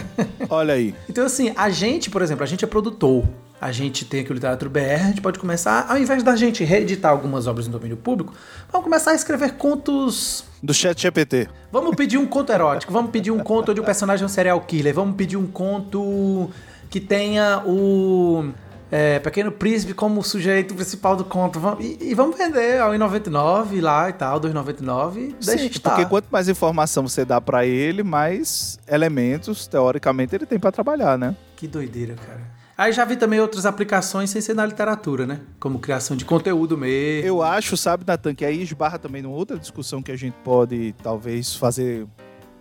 [0.48, 0.94] Olha aí.
[1.08, 3.24] então assim, a gente, por exemplo, a gente é produtor
[3.60, 6.62] a gente tem aqui o Literatura BR, a gente pode começar, ao invés da gente
[6.62, 8.34] reeditar algumas obras no domínio público,
[8.70, 10.44] vamos começar a escrever contos.
[10.62, 11.48] Do chat GPT.
[11.72, 14.94] Vamos pedir um conto erótico, vamos pedir um conto de um personagem um serial killer,
[14.94, 16.50] vamos pedir um conto
[16.90, 18.50] que tenha o
[18.90, 21.60] é, Pequeno Príncipe como sujeito principal do conto.
[21.80, 25.34] E, e vamos vender ao 1,99 lá e tal, 2,99.
[25.44, 25.90] Deixa Sim, estar.
[25.90, 31.18] porque quanto mais informação você dá para ele, mais elementos, teoricamente, ele tem para trabalhar,
[31.18, 31.34] né?
[31.56, 32.55] Que doideira, cara.
[32.78, 35.40] Aí já vi também outras aplicações sem ser na literatura, né?
[35.58, 37.26] Como criação de conteúdo mesmo.
[37.26, 40.94] Eu acho, sabe, Natan, que aí esbarra também numa outra discussão que a gente pode
[41.02, 42.06] talvez fazer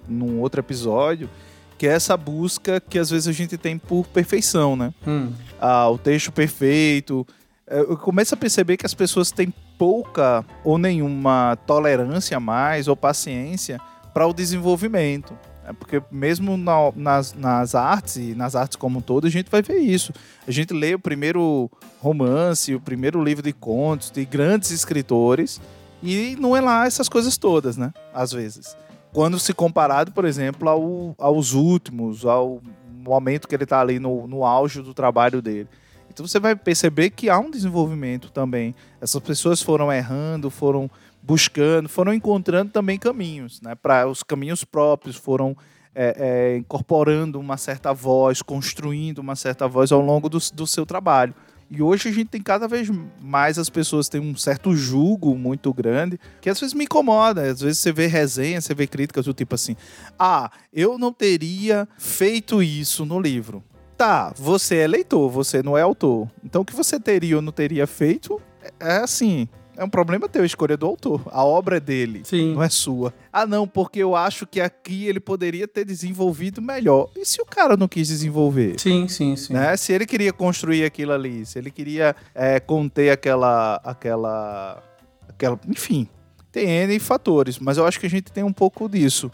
[0.08, 1.30] num outro episódio,
[1.78, 4.94] que é essa busca que às vezes a gente tem por perfeição, né?
[5.06, 5.34] Hum.
[5.60, 7.28] Ah, o texto perfeito.
[7.68, 12.96] É, eu começo a perceber que as pessoas têm pouca ou nenhuma tolerância mais ou
[12.96, 13.82] paciência
[14.14, 15.38] para o desenvolvimento.
[15.68, 19.50] É porque mesmo na, nas, nas artes e nas artes como um todo, a gente
[19.50, 20.14] vai ver isso.
[20.48, 25.60] A gente lê o primeiro romance, o primeiro livro de contos de grandes escritores
[26.04, 27.92] e não é lá essas coisas todas, né?
[28.14, 28.78] Às vezes.
[29.12, 34.28] Quando se comparado, por exemplo, ao, aos últimos, ao momento que ele está ali no,
[34.28, 35.68] no auge do trabalho dele.
[36.10, 38.74] Então você vai perceber que há um desenvolvimento também.
[39.02, 40.90] Essas pessoas foram errando, foram
[41.26, 43.74] buscando, foram encontrando também caminhos, né?
[43.74, 45.58] Para os caminhos próprios, foram
[45.94, 50.86] é, é, incorporando uma certa voz, construindo uma certa voz ao longo do, do seu
[50.86, 51.34] trabalho.
[51.70, 55.74] E hoje a gente tem cada vez mais as pessoas têm um certo julgo muito
[55.74, 57.42] grande, que às vezes me incomoda.
[57.42, 59.76] Às vezes você vê resenha, você vê críticas do tipo assim:
[60.20, 63.64] ah, eu não teria feito isso no livro.
[63.98, 66.30] Tá, você é leitor, você não é autor.
[66.44, 68.40] Então o que você teria ou não teria feito
[68.80, 71.22] é assim é um problema teu, a escolha do autor.
[71.32, 72.54] A obra é dele, Sim.
[72.54, 73.14] não é sua.
[73.32, 77.10] Ah, não, porque eu acho que aqui ele poderia ter desenvolvido melhor.
[77.16, 78.80] E se o cara não quis desenvolver?
[78.80, 79.54] Sim, sim, sim.
[79.54, 79.76] Né?
[79.76, 84.84] Se ele queria construir aquilo ali, se ele queria é, conter aquela, aquela,
[85.28, 86.08] aquela, enfim,
[86.52, 89.30] tem N fatores, mas eu acho que a gente tem um pouco disso.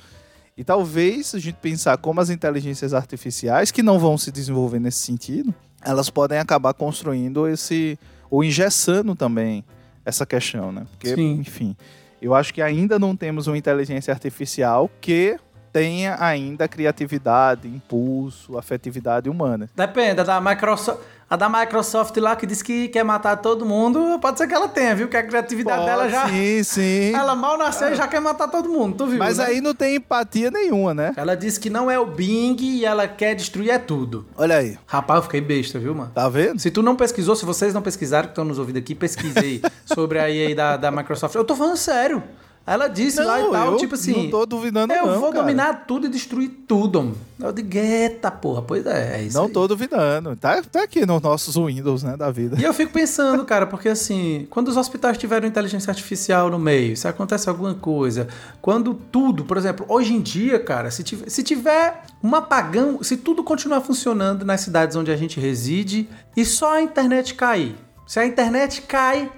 [0.58, 4.99] E talvez a gente pensar como as inteligências artificiais, que não vão se desenvolver nesse
[4.99, 7.97] sentido, elas podem acabar construindo esse,
[8.30, 9.63] ou engessando também
[10.05, 10.85] essa questão, né?
[10.91, 11.33] Porque, Sim.
[11.39, 11.75] enfim,
[12.21, 15.37] eu acho que ainda não temos uma inteligência artificial que
[15.71, 19.69] tenha ainda criatividade, impulso, afetividade humana.
[19.75, 20.99] Depende, a da Microsoft,
[21.32, 24.67] a da Microsoft lá que diz que quer matar todo mundo, pode ser que ela
[24.67, 25.08] tenha, viu?
[25.08, 26.28] Que a criatividade Pode, dela já.
[26.28, 27.15] Sim, sim.
[27.15, 29.17] Ela mal nasceu e já quer matar todo mundo, tu viu?
[29.17, 29.46] Mas né?
[29.46, 31.13] aí não tem empatia nenhuma, né?
[31.15, 34.26] Ela disse que não é o Bing e ela quer destruir é tudo.
[34.36, 34.78] Olha aí.
[34.86, 36.12] Rapaz, eu fiquei besta, viu, mano?
[36.13, 36.60] Tá vendo?
[36.60, 40.20] Se tu não pesquisou, se vocês não pesquisaram, que estão nos ouvindo aqui, pesquisei sobre
[40.20, 41.36] a EA da, da Microsoft.
[41.36, 42.22] Eu tô falando sério.
[42.65, 44.24] Ela disse lá e tal, eu tipo assim.
[44.24, 45.19] Não tô duvidando, eu não.
[45.19, 45.41] vou cara.
[45.41, 47.17] dominar tudo e destruir tudo, mano.
[47.39, 49.36] Eu digo, eita porra, pois é, é isso.
[49.36, 49.52] Não aí.
[49.52, 50.36] tô duvidando.
[50.36, 52.56] Tá, tá aqui nos nossos Windows, né, da vida.
[52.60, 56.95] E eu fico pensando, cara, porque assim, quando os hospitais tiveram inteligência artificial no meio,
[56.95, 58.28] se acontece alguma coisa,
[58.62, 63.17] quando tudo, por exemplo, hoje em dia, cara, se tiver, se tiver um apagão, se
[63.17, 68.19] tudo continuar funcionando nas cidades onde a gente reside e só a internet cair, se
[68.19, 69.32] a internet cai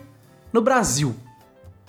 [0.52, 1.16] no Brasil,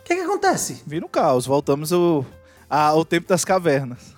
[0.04, 0.82] o que que acontece?
[0.86, 1.46] Vira um caos.
[1.46, 2.26] Voltamos ao,
[2.68, 4.14] ao tempo das cavernas.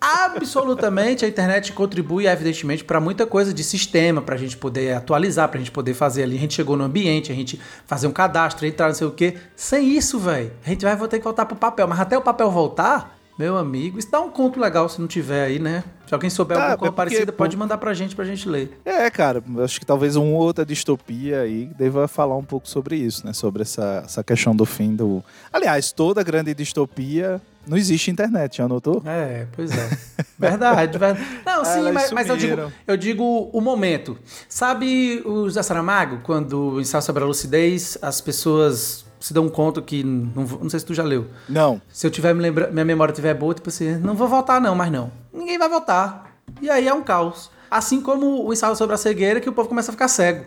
[0.00, 5.48] Absolutamente, a internet contribui, evidentemente, para muita coisa de sistema, para a gente poder atualizar,
[5.48, 6.36] para a gente poder fazer ali.
[6.36, 9.36] A gente chegou no ambiente, a gente fazer um cadastro, entrar, não sei o quê.
[9.54, 11.86] Sem isso, velho, a gente vai ter que voltar pro papel.
[11.86, 15.58] Mas até o papel voltar, meu amigo, dá um conto legal se não tiver aí,
[15.58, 15.82] né?
[16.06, 18.48] Se alguém souber Tá, alguma é coisa porque- parecida, pode mandar pra gente, pra gente
[18.48, 18.78] ler.
[18.84, 23.26] É, cara, acho que talvez uma outra distopia aí deva falar um pouco sobre isso,
[23.26, 23.32] né?
[23.32, 25.22] Sobre essa, essa questão do fim do.
[25.52, 29.02] Aliás, toda grande distopia não existe internet, já notou?
[29.06, 29.90] É, pois é.
[30.38, 31.26] Verdade, verdade.
[31.46, 34.18] Não, sim, Elas mas, mas eu, digo, eu digo o momento.
[34.48, 40.04] Sabe o José Saramago, quando ensaio sobre a lucidez, as pessoas se dão conta que.
[40.04, 41.26] Não, não sei se tu já leu.
[41.48, 41.80] Não.
[41.88, 44.74] Se eu tiver me lembra, minha memória estiver boa, tipo assim, não vou votar não,
[44.74, 45.10] mas não.
[45.32, 46.30] Ninguém vai votar.
[46.60, 47.50] E aí é um caos.
[47.70, 50.44] Assim como o ensaio sobre a cegueira, que o povo começa a ficar cego.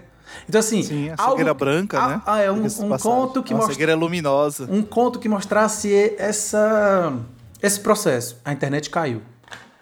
[0.48, 2.22] Então assim, Sim, a algo- cegueira branca, ah, né?
[2.24, 4.68] Ah, é um, um conto que Uma mostra cegueira luminosa.
[4.70, 7.14] um conto que mostrasse essa,
[7.60, 8.38] esse processo.
[8.46, 9.24] A internet caiu.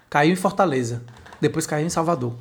[0.09, 1.03] Caiu em Fortaleza.
[1.41, 2.33] Depois caiu em Salvador.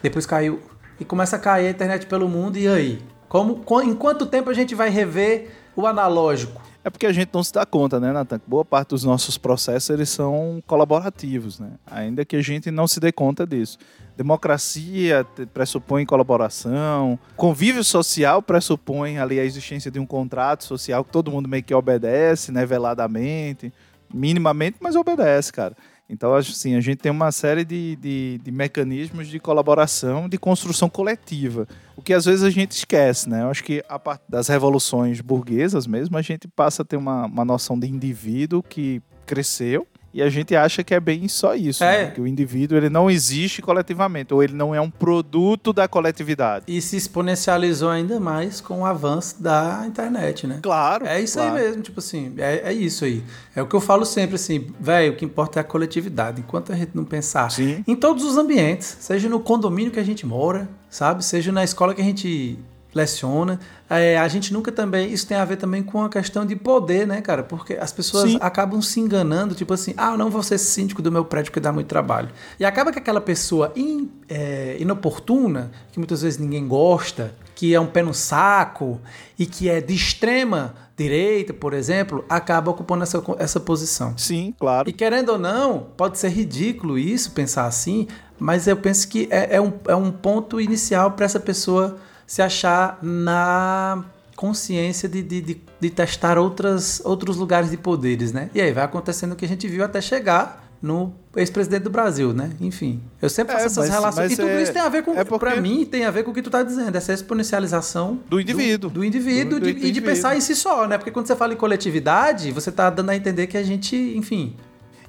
[0.00, 0.60] Depois caiu.
[1.00, 2.56] E começa a cair a internet pelo mundo.
[2.56, 3.02] E aí?
[3.32, 6.60] Como, em quanto tempo a gente vai rever o analógico?
[6.84, 8.38] É porque a gente não se dá conta, né, Natan?
[8.46, 11.70] Boa parte dos nossos processos eles são colaborativos, né?
[11.86, 13.78] Ainda que a gente não se dê conta disso.
[14.18, 21.30] Democracia pressupõe colaboração, convívio social pressupõe ali a existência de um contrato social que todo
[21.30, 23.72] mundo meio que obedece, né, veladamente,
[24.12, 25.74] minimamente, mas obedece, cara.
[26.12, 30.86] Então, assim, a gente tem uma série de, de, de mecanismos de colaboração, de construção
[30.86, 31.66] coletiva.
[31.96, 33.40] O que às vezes a gente esquece, né?
[33.40, 37.24] Eu acho que a partir das revoluções burguesas mesmo, a gente passa a ter uma,
[37.24, 41.82] uma noção de indivíduo que cresceu e a gente acha que é bem só isso,
[41.82, 42.04] É.
[42.06, 42.10] né?
[42.10, 46.64] que o indivíduo ele não existe coletivamente, ou ele não é um produto da coletividade.
[46.68, 50.58] E se exponencializou ainda mais com o avanço da internet, né?
[50.62, 51.06] Claro.
[51.06, 51.56] É isso claro.
[51.56, 53.22] aí mesmo, tipo assim, é, é isso aí.
[53.54, 56.40] É o que eu falo sempre, assim, velho, o que importa é a coletividade.
[56.40, 57.82] Enquanto a gente não pensar Sim.
[57.86, 61.24] em todos os ambientes, seja no condomínio que a gente mora, sabe?
[61.24, 62.58] Seja na escola que a gente
[62.94, 65.12] leciona, é, a gente nunca também.
[65.12, 67.42] Isso tem a ver também com a questão de poder, né, cara?
[67.42, 68.38] Porque as pessoas Sim.
[68.40, 71.60] acabam se enganando, tipo assim, ah, eu não vou ser síndico do meu prédio porque
[71.60, 72.28] dá muito trabalho.
[72.60, 77.80] E acaba que aquela pessoa in- é, inoportuna, que muitas vezes ninguém gosta, que é
[77.80, 79.00] um pé no saco
[79.38, 84.14] e que é de extrema direita, por exemplo, acaba ocupando essa, essa posição.
[84.16, 84.88] Sim, claro.
[84.88, 88.06] E querendo ou não, pode ser ridículo isso, pensar assim,
[88.38, 91.98] mas eu penso que é, é um, é um ponto inicial para essa pessoa
[92.32, 94.02] se achar na
[94.34, 98.48] consciência de, de, de, de testar outras, outros lugares de poderes, né?
[98.54, 102.32] E aí vai acontecendo o que a gente viu até chegar no ex-presidente do Brasil,
[102.32, 102.50] né?
[102.58, 104.24] Enfim, eu sempre É, faço essas mas- relações.
[104.30, 106.10] mas e tudo é- isso tem a ver com, é porque- pra mim, tem a
[106.10, 108.88] ver com o que tu tá dizendo, essa exponencialização Do indivíduo.
[108.88, 110.96] do, do indivíduo Do- do e de pensar em si só, né?
[110.96, 114.56] Porque quando você fala em coletividade, você tá dando a entender que a gente, enfim.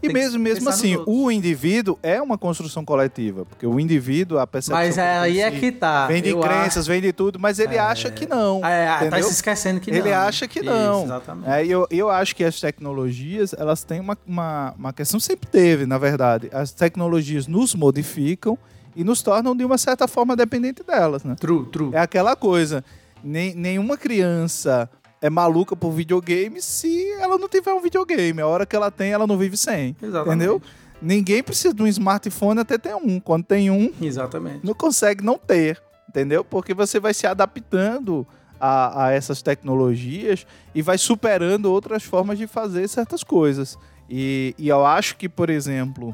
[0.03, 4.45] E tem mesmo, mesmo assim, o indivíduo é uma construção coletiva, porque o indivíduo, a
[4.45, 6.07] percepção Mas ele aí é que tá.
[6.07, 8.65] Vem de Eu crenças, vem de tudo, mas ele acha que não.
[8.65, 9.97] É, tá se esquecendo que não.
[9.97, 10.97] Ele acha que não.
[10.97, 11.49] Isso, exatamente.
[11.49, 15.85] É, eu, eu acho que as tecnologias, elas têm uma, uma, uma questão, sempre teve,
[15.85, 16.49] na verdade.
[16.51, 18.57] As tecnologias nos modificam
[18.95, 21.35] e nos tornam, de uma certa forma, dependente delas, né?
[21.39, 21.89] True, true.
[21.93, 22.83] É aquela coisa,
[23.23, 24.89] nem, nenhuma criança
[25.23, 28.41] é maluca por videogame se ela não tiver um videogame.
[28.41, 29.95] A hora que ela tem, ela não vive sem.
[30.01, 30.35] Exatamente.
[30.35, 30.61] Entendeu?
[31.01, 33.21] Ninguém precisa de um smartphone até ter um.
[33.21, 34.59] Quando tem um, Exatamente.
[34.65, 35.81] não consegue não ter.
[36.09, 36.43] Entendeu?
[36.43, 38.27] Porque você vai se adaptando
[38.59, 43.79] a, a essas tecnologias e vai superando outras formas de fazer certas coisas.
[44.09, 46.13] E, e eu acho que, por exemplo,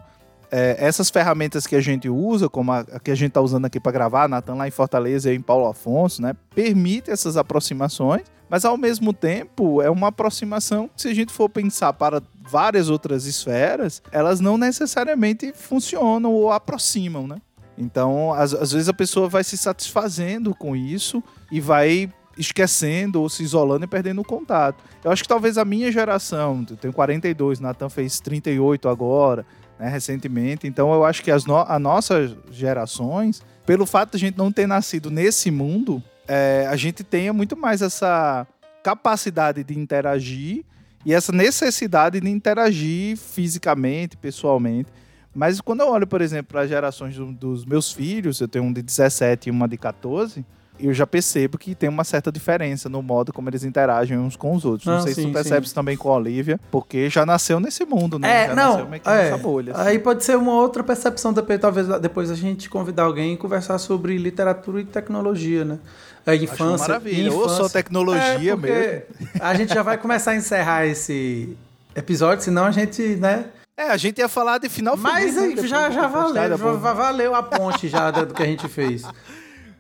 [0.52, 3.66] é, essas ferramentas que a gente usa, como a, a que a gente está usando
[3.66, 8.24] aqui para gravar, Natan lá em Fortaleza e em Paulo Afonso, né, permite essas aproximações,
[8.50, 12.90] mas ao mesmo tempo é uma aproximação que, se a gente for pensar para várias
[12.90, 17.38] outras esferas, elas não necessariamente funcionam ou aproximam, né?
[17.78, 23.30] Então, às, às vezes a pessoa vai se satisfazendo com isso e vai esquecendo ou
[23.30, 24.84] se isolando e perdendo o contato.
[25.04, 29.46] Eu acho que talvez a minha geração, eu tenho 42, Natan fez 38 agora,
[29.80, 34.20] né, recentemente, então eu acho que as, no, as nossas gerações, pelo fato de a
[34.28, 38.46] gente não ter nascido nesse mundo, é, a gente tenha muito mais essa
[38.84, 40.64] capacidade de interagir
[41.06, 44.90] e essa necessidade de interagir fisicamente, pessoalmente.
[45.34, 48.66] Mas quando eu olho, por exemplo, para as gerações do- dos meus filhos, eu tenho
[48.66, 50.44] um de 17 e uma de 14,
[50.80, 54.54] eu já percebo que tem uma certa diferença no modo como eles interagem uns com
[54.56, 54.86] os outros.
[54.86, 55.76] Não Ah, sei se sim, tu percebes sim.
[55.76, 58.44] também com a Olivia, porque já nasceu nesse mundo, né?
[58.44, 59.74] É, já não, nasceu meio que é, nessa bolha.
[59.76, 59.90] assim.
[59.90, 63.78] aí pode ser uma outra percepção, depois, talvez depois a gente convidar alguém e conversar
[63.78, 65.80] sobre literatura e tecnologia, né?
[66.26, 66.88] A Acho uma infância.
[66.88, 67.32] maravilha.
[67.34, 67.64] Ou infância.
[67.64, 69.04] só tecnologia É, mesmo.
[69.40, 71.58] A gente já vai começar a encerrar esse
[71.96, 73.46] episódio, senão a gente, né?
[73.76, 75.42] É, a gente ia falar de final Mas feliz, né?
[75.44, 79.04] aí Depois já, já valeu, valeu a ponte já do que a gente fez.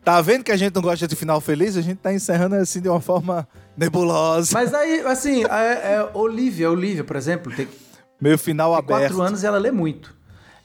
[0.04, 1.78] Tá vendo que a gente não gosta de final feliz?
[1.78, 4.52] A gente tá encerrando assim de uma forma nebulosa.
[4.54, 7.68] Mas aí, assim, é, é Olivia, Olivia, por exemplo, tem
[8.20, 9.00] Meio final Tem aberto.
[9.02, 10.14] quatro anos e ela lê muito.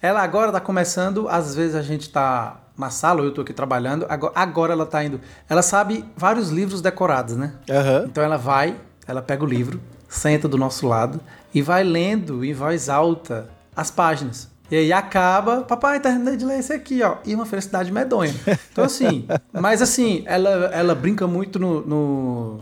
[0.03, 3.53] Ela agora tá começando, às vezes a gente tá na sala, ou eu tô aqui
[3.53, 5.21] trabalhando, agora, agora ela tá indo.
[5.49, 7.55] Ela sabe vários livros decorados, né?
[7.71, 8.05] Aham.
[8.07, 11.21] Então ela vai, ela pega o livro, senta do nosso lado
[11.55, 14.49] e vai lendo em voz alta as páginas.
[14.71, 17.17] E aí acaba, papai, terminei de ler esse aqui, ó.
[17.25, 18.35] E uma felicidade medonha.
[18.73, 22.61] Então, assim, mas assim, ela, ela brinca muito no, no,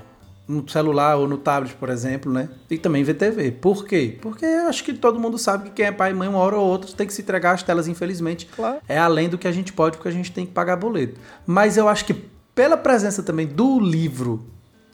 [0.48, 2.48] no celular ou no tablet, por exemplo, né?
[2.68, 3.52] E também vê TV.
[3.52, 4.18] Por quê?
[4.20, 6.56] Porque eu acho que todo mundo sabe que quem é pai e mãe, uma hora
[6.56, 8.46] ou outra, tem que se entregar às telas, infelizmente.
[8.54, 8.78] Claro.
[8.88, 11.20] É além do que a gente pode, porque a gente tem que pagar boleto.
[11.46, 12.14] Mas eu acho que
[12.54, 14.44] pela presença também do livro,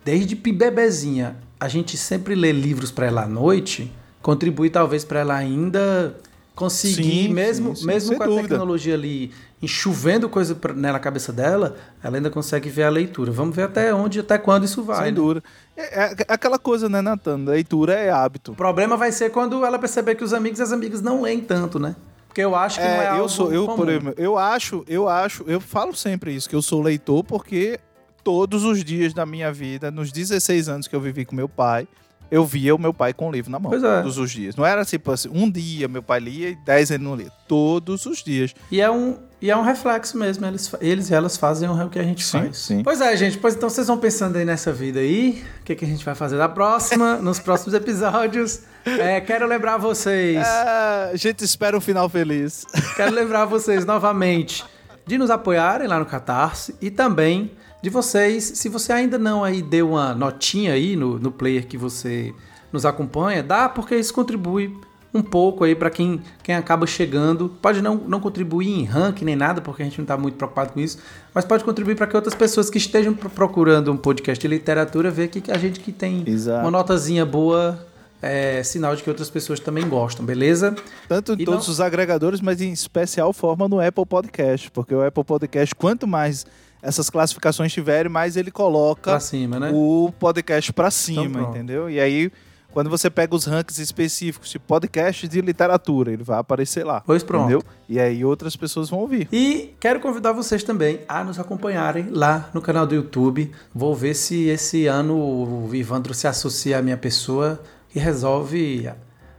[0.05, 3.92] desde bebezinha, a gente sempre lê livros para ela à noite,
[4.23, 6.14] contribui talvez para ela ainda
[6.59, 8.49] conseguir, Sim, mesmo, sim, mesmo com a dúvida.
[8.49, 9.31] tecnologia ali
[9.62, 13.31] enxuvendo coisa pra, nela cabeça dela, ela ainda consegue ver a leitura.
[13.31, 14.97] Vamos ver até onde, até quando isso vai.
[14.97, 15.12] Sem né?
[15.12, 15.42] dúvida.
[15.77, 17.44] É, é aquela coisa, né, Natan?
[17.44, 18.53] Leitura é hábito.
[18.53, 21.40] O problema vai ser quando ela perceber que os amigos e as amigas não leem
[21.40, 21.94] tanto, né?
[22.27, 23.77] Porque eu acho que não é É, algo eu sou, eu, comum.
[23.77, 27.79] por exemplo, eu acho, eu acho, eu falo sempre isso, que eu sou leitor porque
[28.25, 31.87] todos os dias da minha vida, nos 16 anos que eu vivi com meu pai,
[32.31, 33.71] eu via o meu pai com o livro na mão.
[33.71, 34.03] Pois é.
[34.03, 34.57] Todos os dias.
[34.57, 37.31] Não era tipo assim, um dia meu pai lia e 10 ele não lia.
[37.47, 38.55] Todos os dias.
[38.71, 40.45] E é um, e é um reflexo mesmo.
[40.47, 42.59] Eles, eles e elas fazem o que a gente Sim, faz.
[42.59, 42.83] sim.
[42.83, 43.38] Pois é, gente.
[43.38, 45.43] Pois então vocês vão pensando aí nessa vida aí.
[45.61, 48.62] O que, que a gente vai fazer da próxima, nos próximos episódios.
[48.85, 50.47] É, quero lembrar vocês.
[50.47, 52.67] Ah, a gente espera um final feliz.
[52.97, 54.64] Quero lembrar vocês novamente
[55.07, 59.62] de nos apoiarem lá no Catarse e também de vocês, se você ainda não aí
[59.62, 62.35] deu uma notinha aí no, no player que você
[62.73, 64.77] nos acompanha, dá porque isso contribui
[65.14, 67.49] um pouco aí para quem, quem acaba chegando.
[67.62, 70.73] Pode não, não contribuir em ranking nem nada, porque a gente não está muito preocupado
[70.73, 70.99] com isso,
[71.33, 75.11] mas pode contribuir para que outras pessoas que estejam pro- procurando um podcast de literatura
[75.11, 76.61] vejam que a gente que tem Exato.
[76.62, 77.87] uma notazinha boa
[78.21, 80.75] é sinal de que outras pessoas também gostam, beleza?
[81.09, 84.71] Tanto em E todos não- os agregadores, mas em especial forma no Apple Podcast.
[84.73, 86.45] Porque o Apple Podcast, quanto mais
[86.83, 89.71] essas classificações tiverem, mais ele coloca cima, né?
[89.73, 91.51] o podcast pra cima, pronto.
[91.51, 91.91] entendeu?
[91.91, 92.31] E aí,
[92.73, 97.03] quando você pega os rankings específicos de podcast de literatura, ele vai aparecer lá.
[97.05, 97.45] Pois pronto.
[97.45, 97.62] Entendeu?
[97.88, 99.27] E aí outras pessoas vão ouvir.
[99.33, 103.51] E quero convidar vocês também a nos acompanharem lá no canal do YouTube.
[103.75, 107.61] Vou ver se esse ano o Ivandro se associa à minha pessoa
[107.95, 108.88] e resolve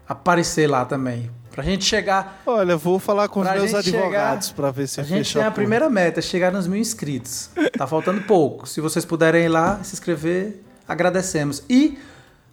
[0.07, 1.29] aparecer lá também.
[1.51, 2.41] Pra gente chegar.
[2.45, 5.45] Olha, vou falar com os meus advogados chegar- pra ver se A gente tem a
[5.51, 7.49] por- primeira meta, chegar nos mil inscritos.
[7.77, 8.67] Tá faltando pouco.
[8.67, 11.63] Se vocês puderem ir lá se inscrever, agradecemos.
[11.69, 11.97] E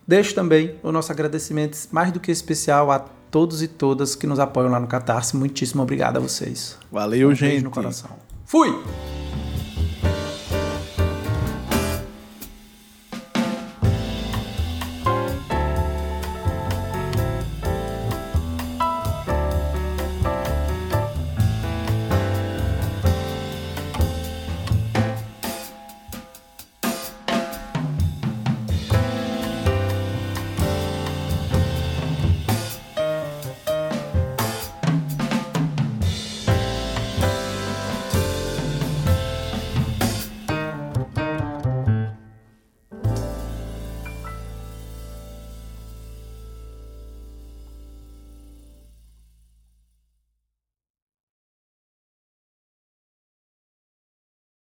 [0.06, 2.98] deixo também o nosso agradecimento mais do que especial a
[3.30, 5.36] todos e todas que nos apoiam lá no Catarse.
[5.36, 6.76] Muitíssimo obrigado a vocês.
[6.90, 7.50] Valeu, Um gente.
[7.50, 8.10] beijo no coração.
[8.46, 9.25] Fui!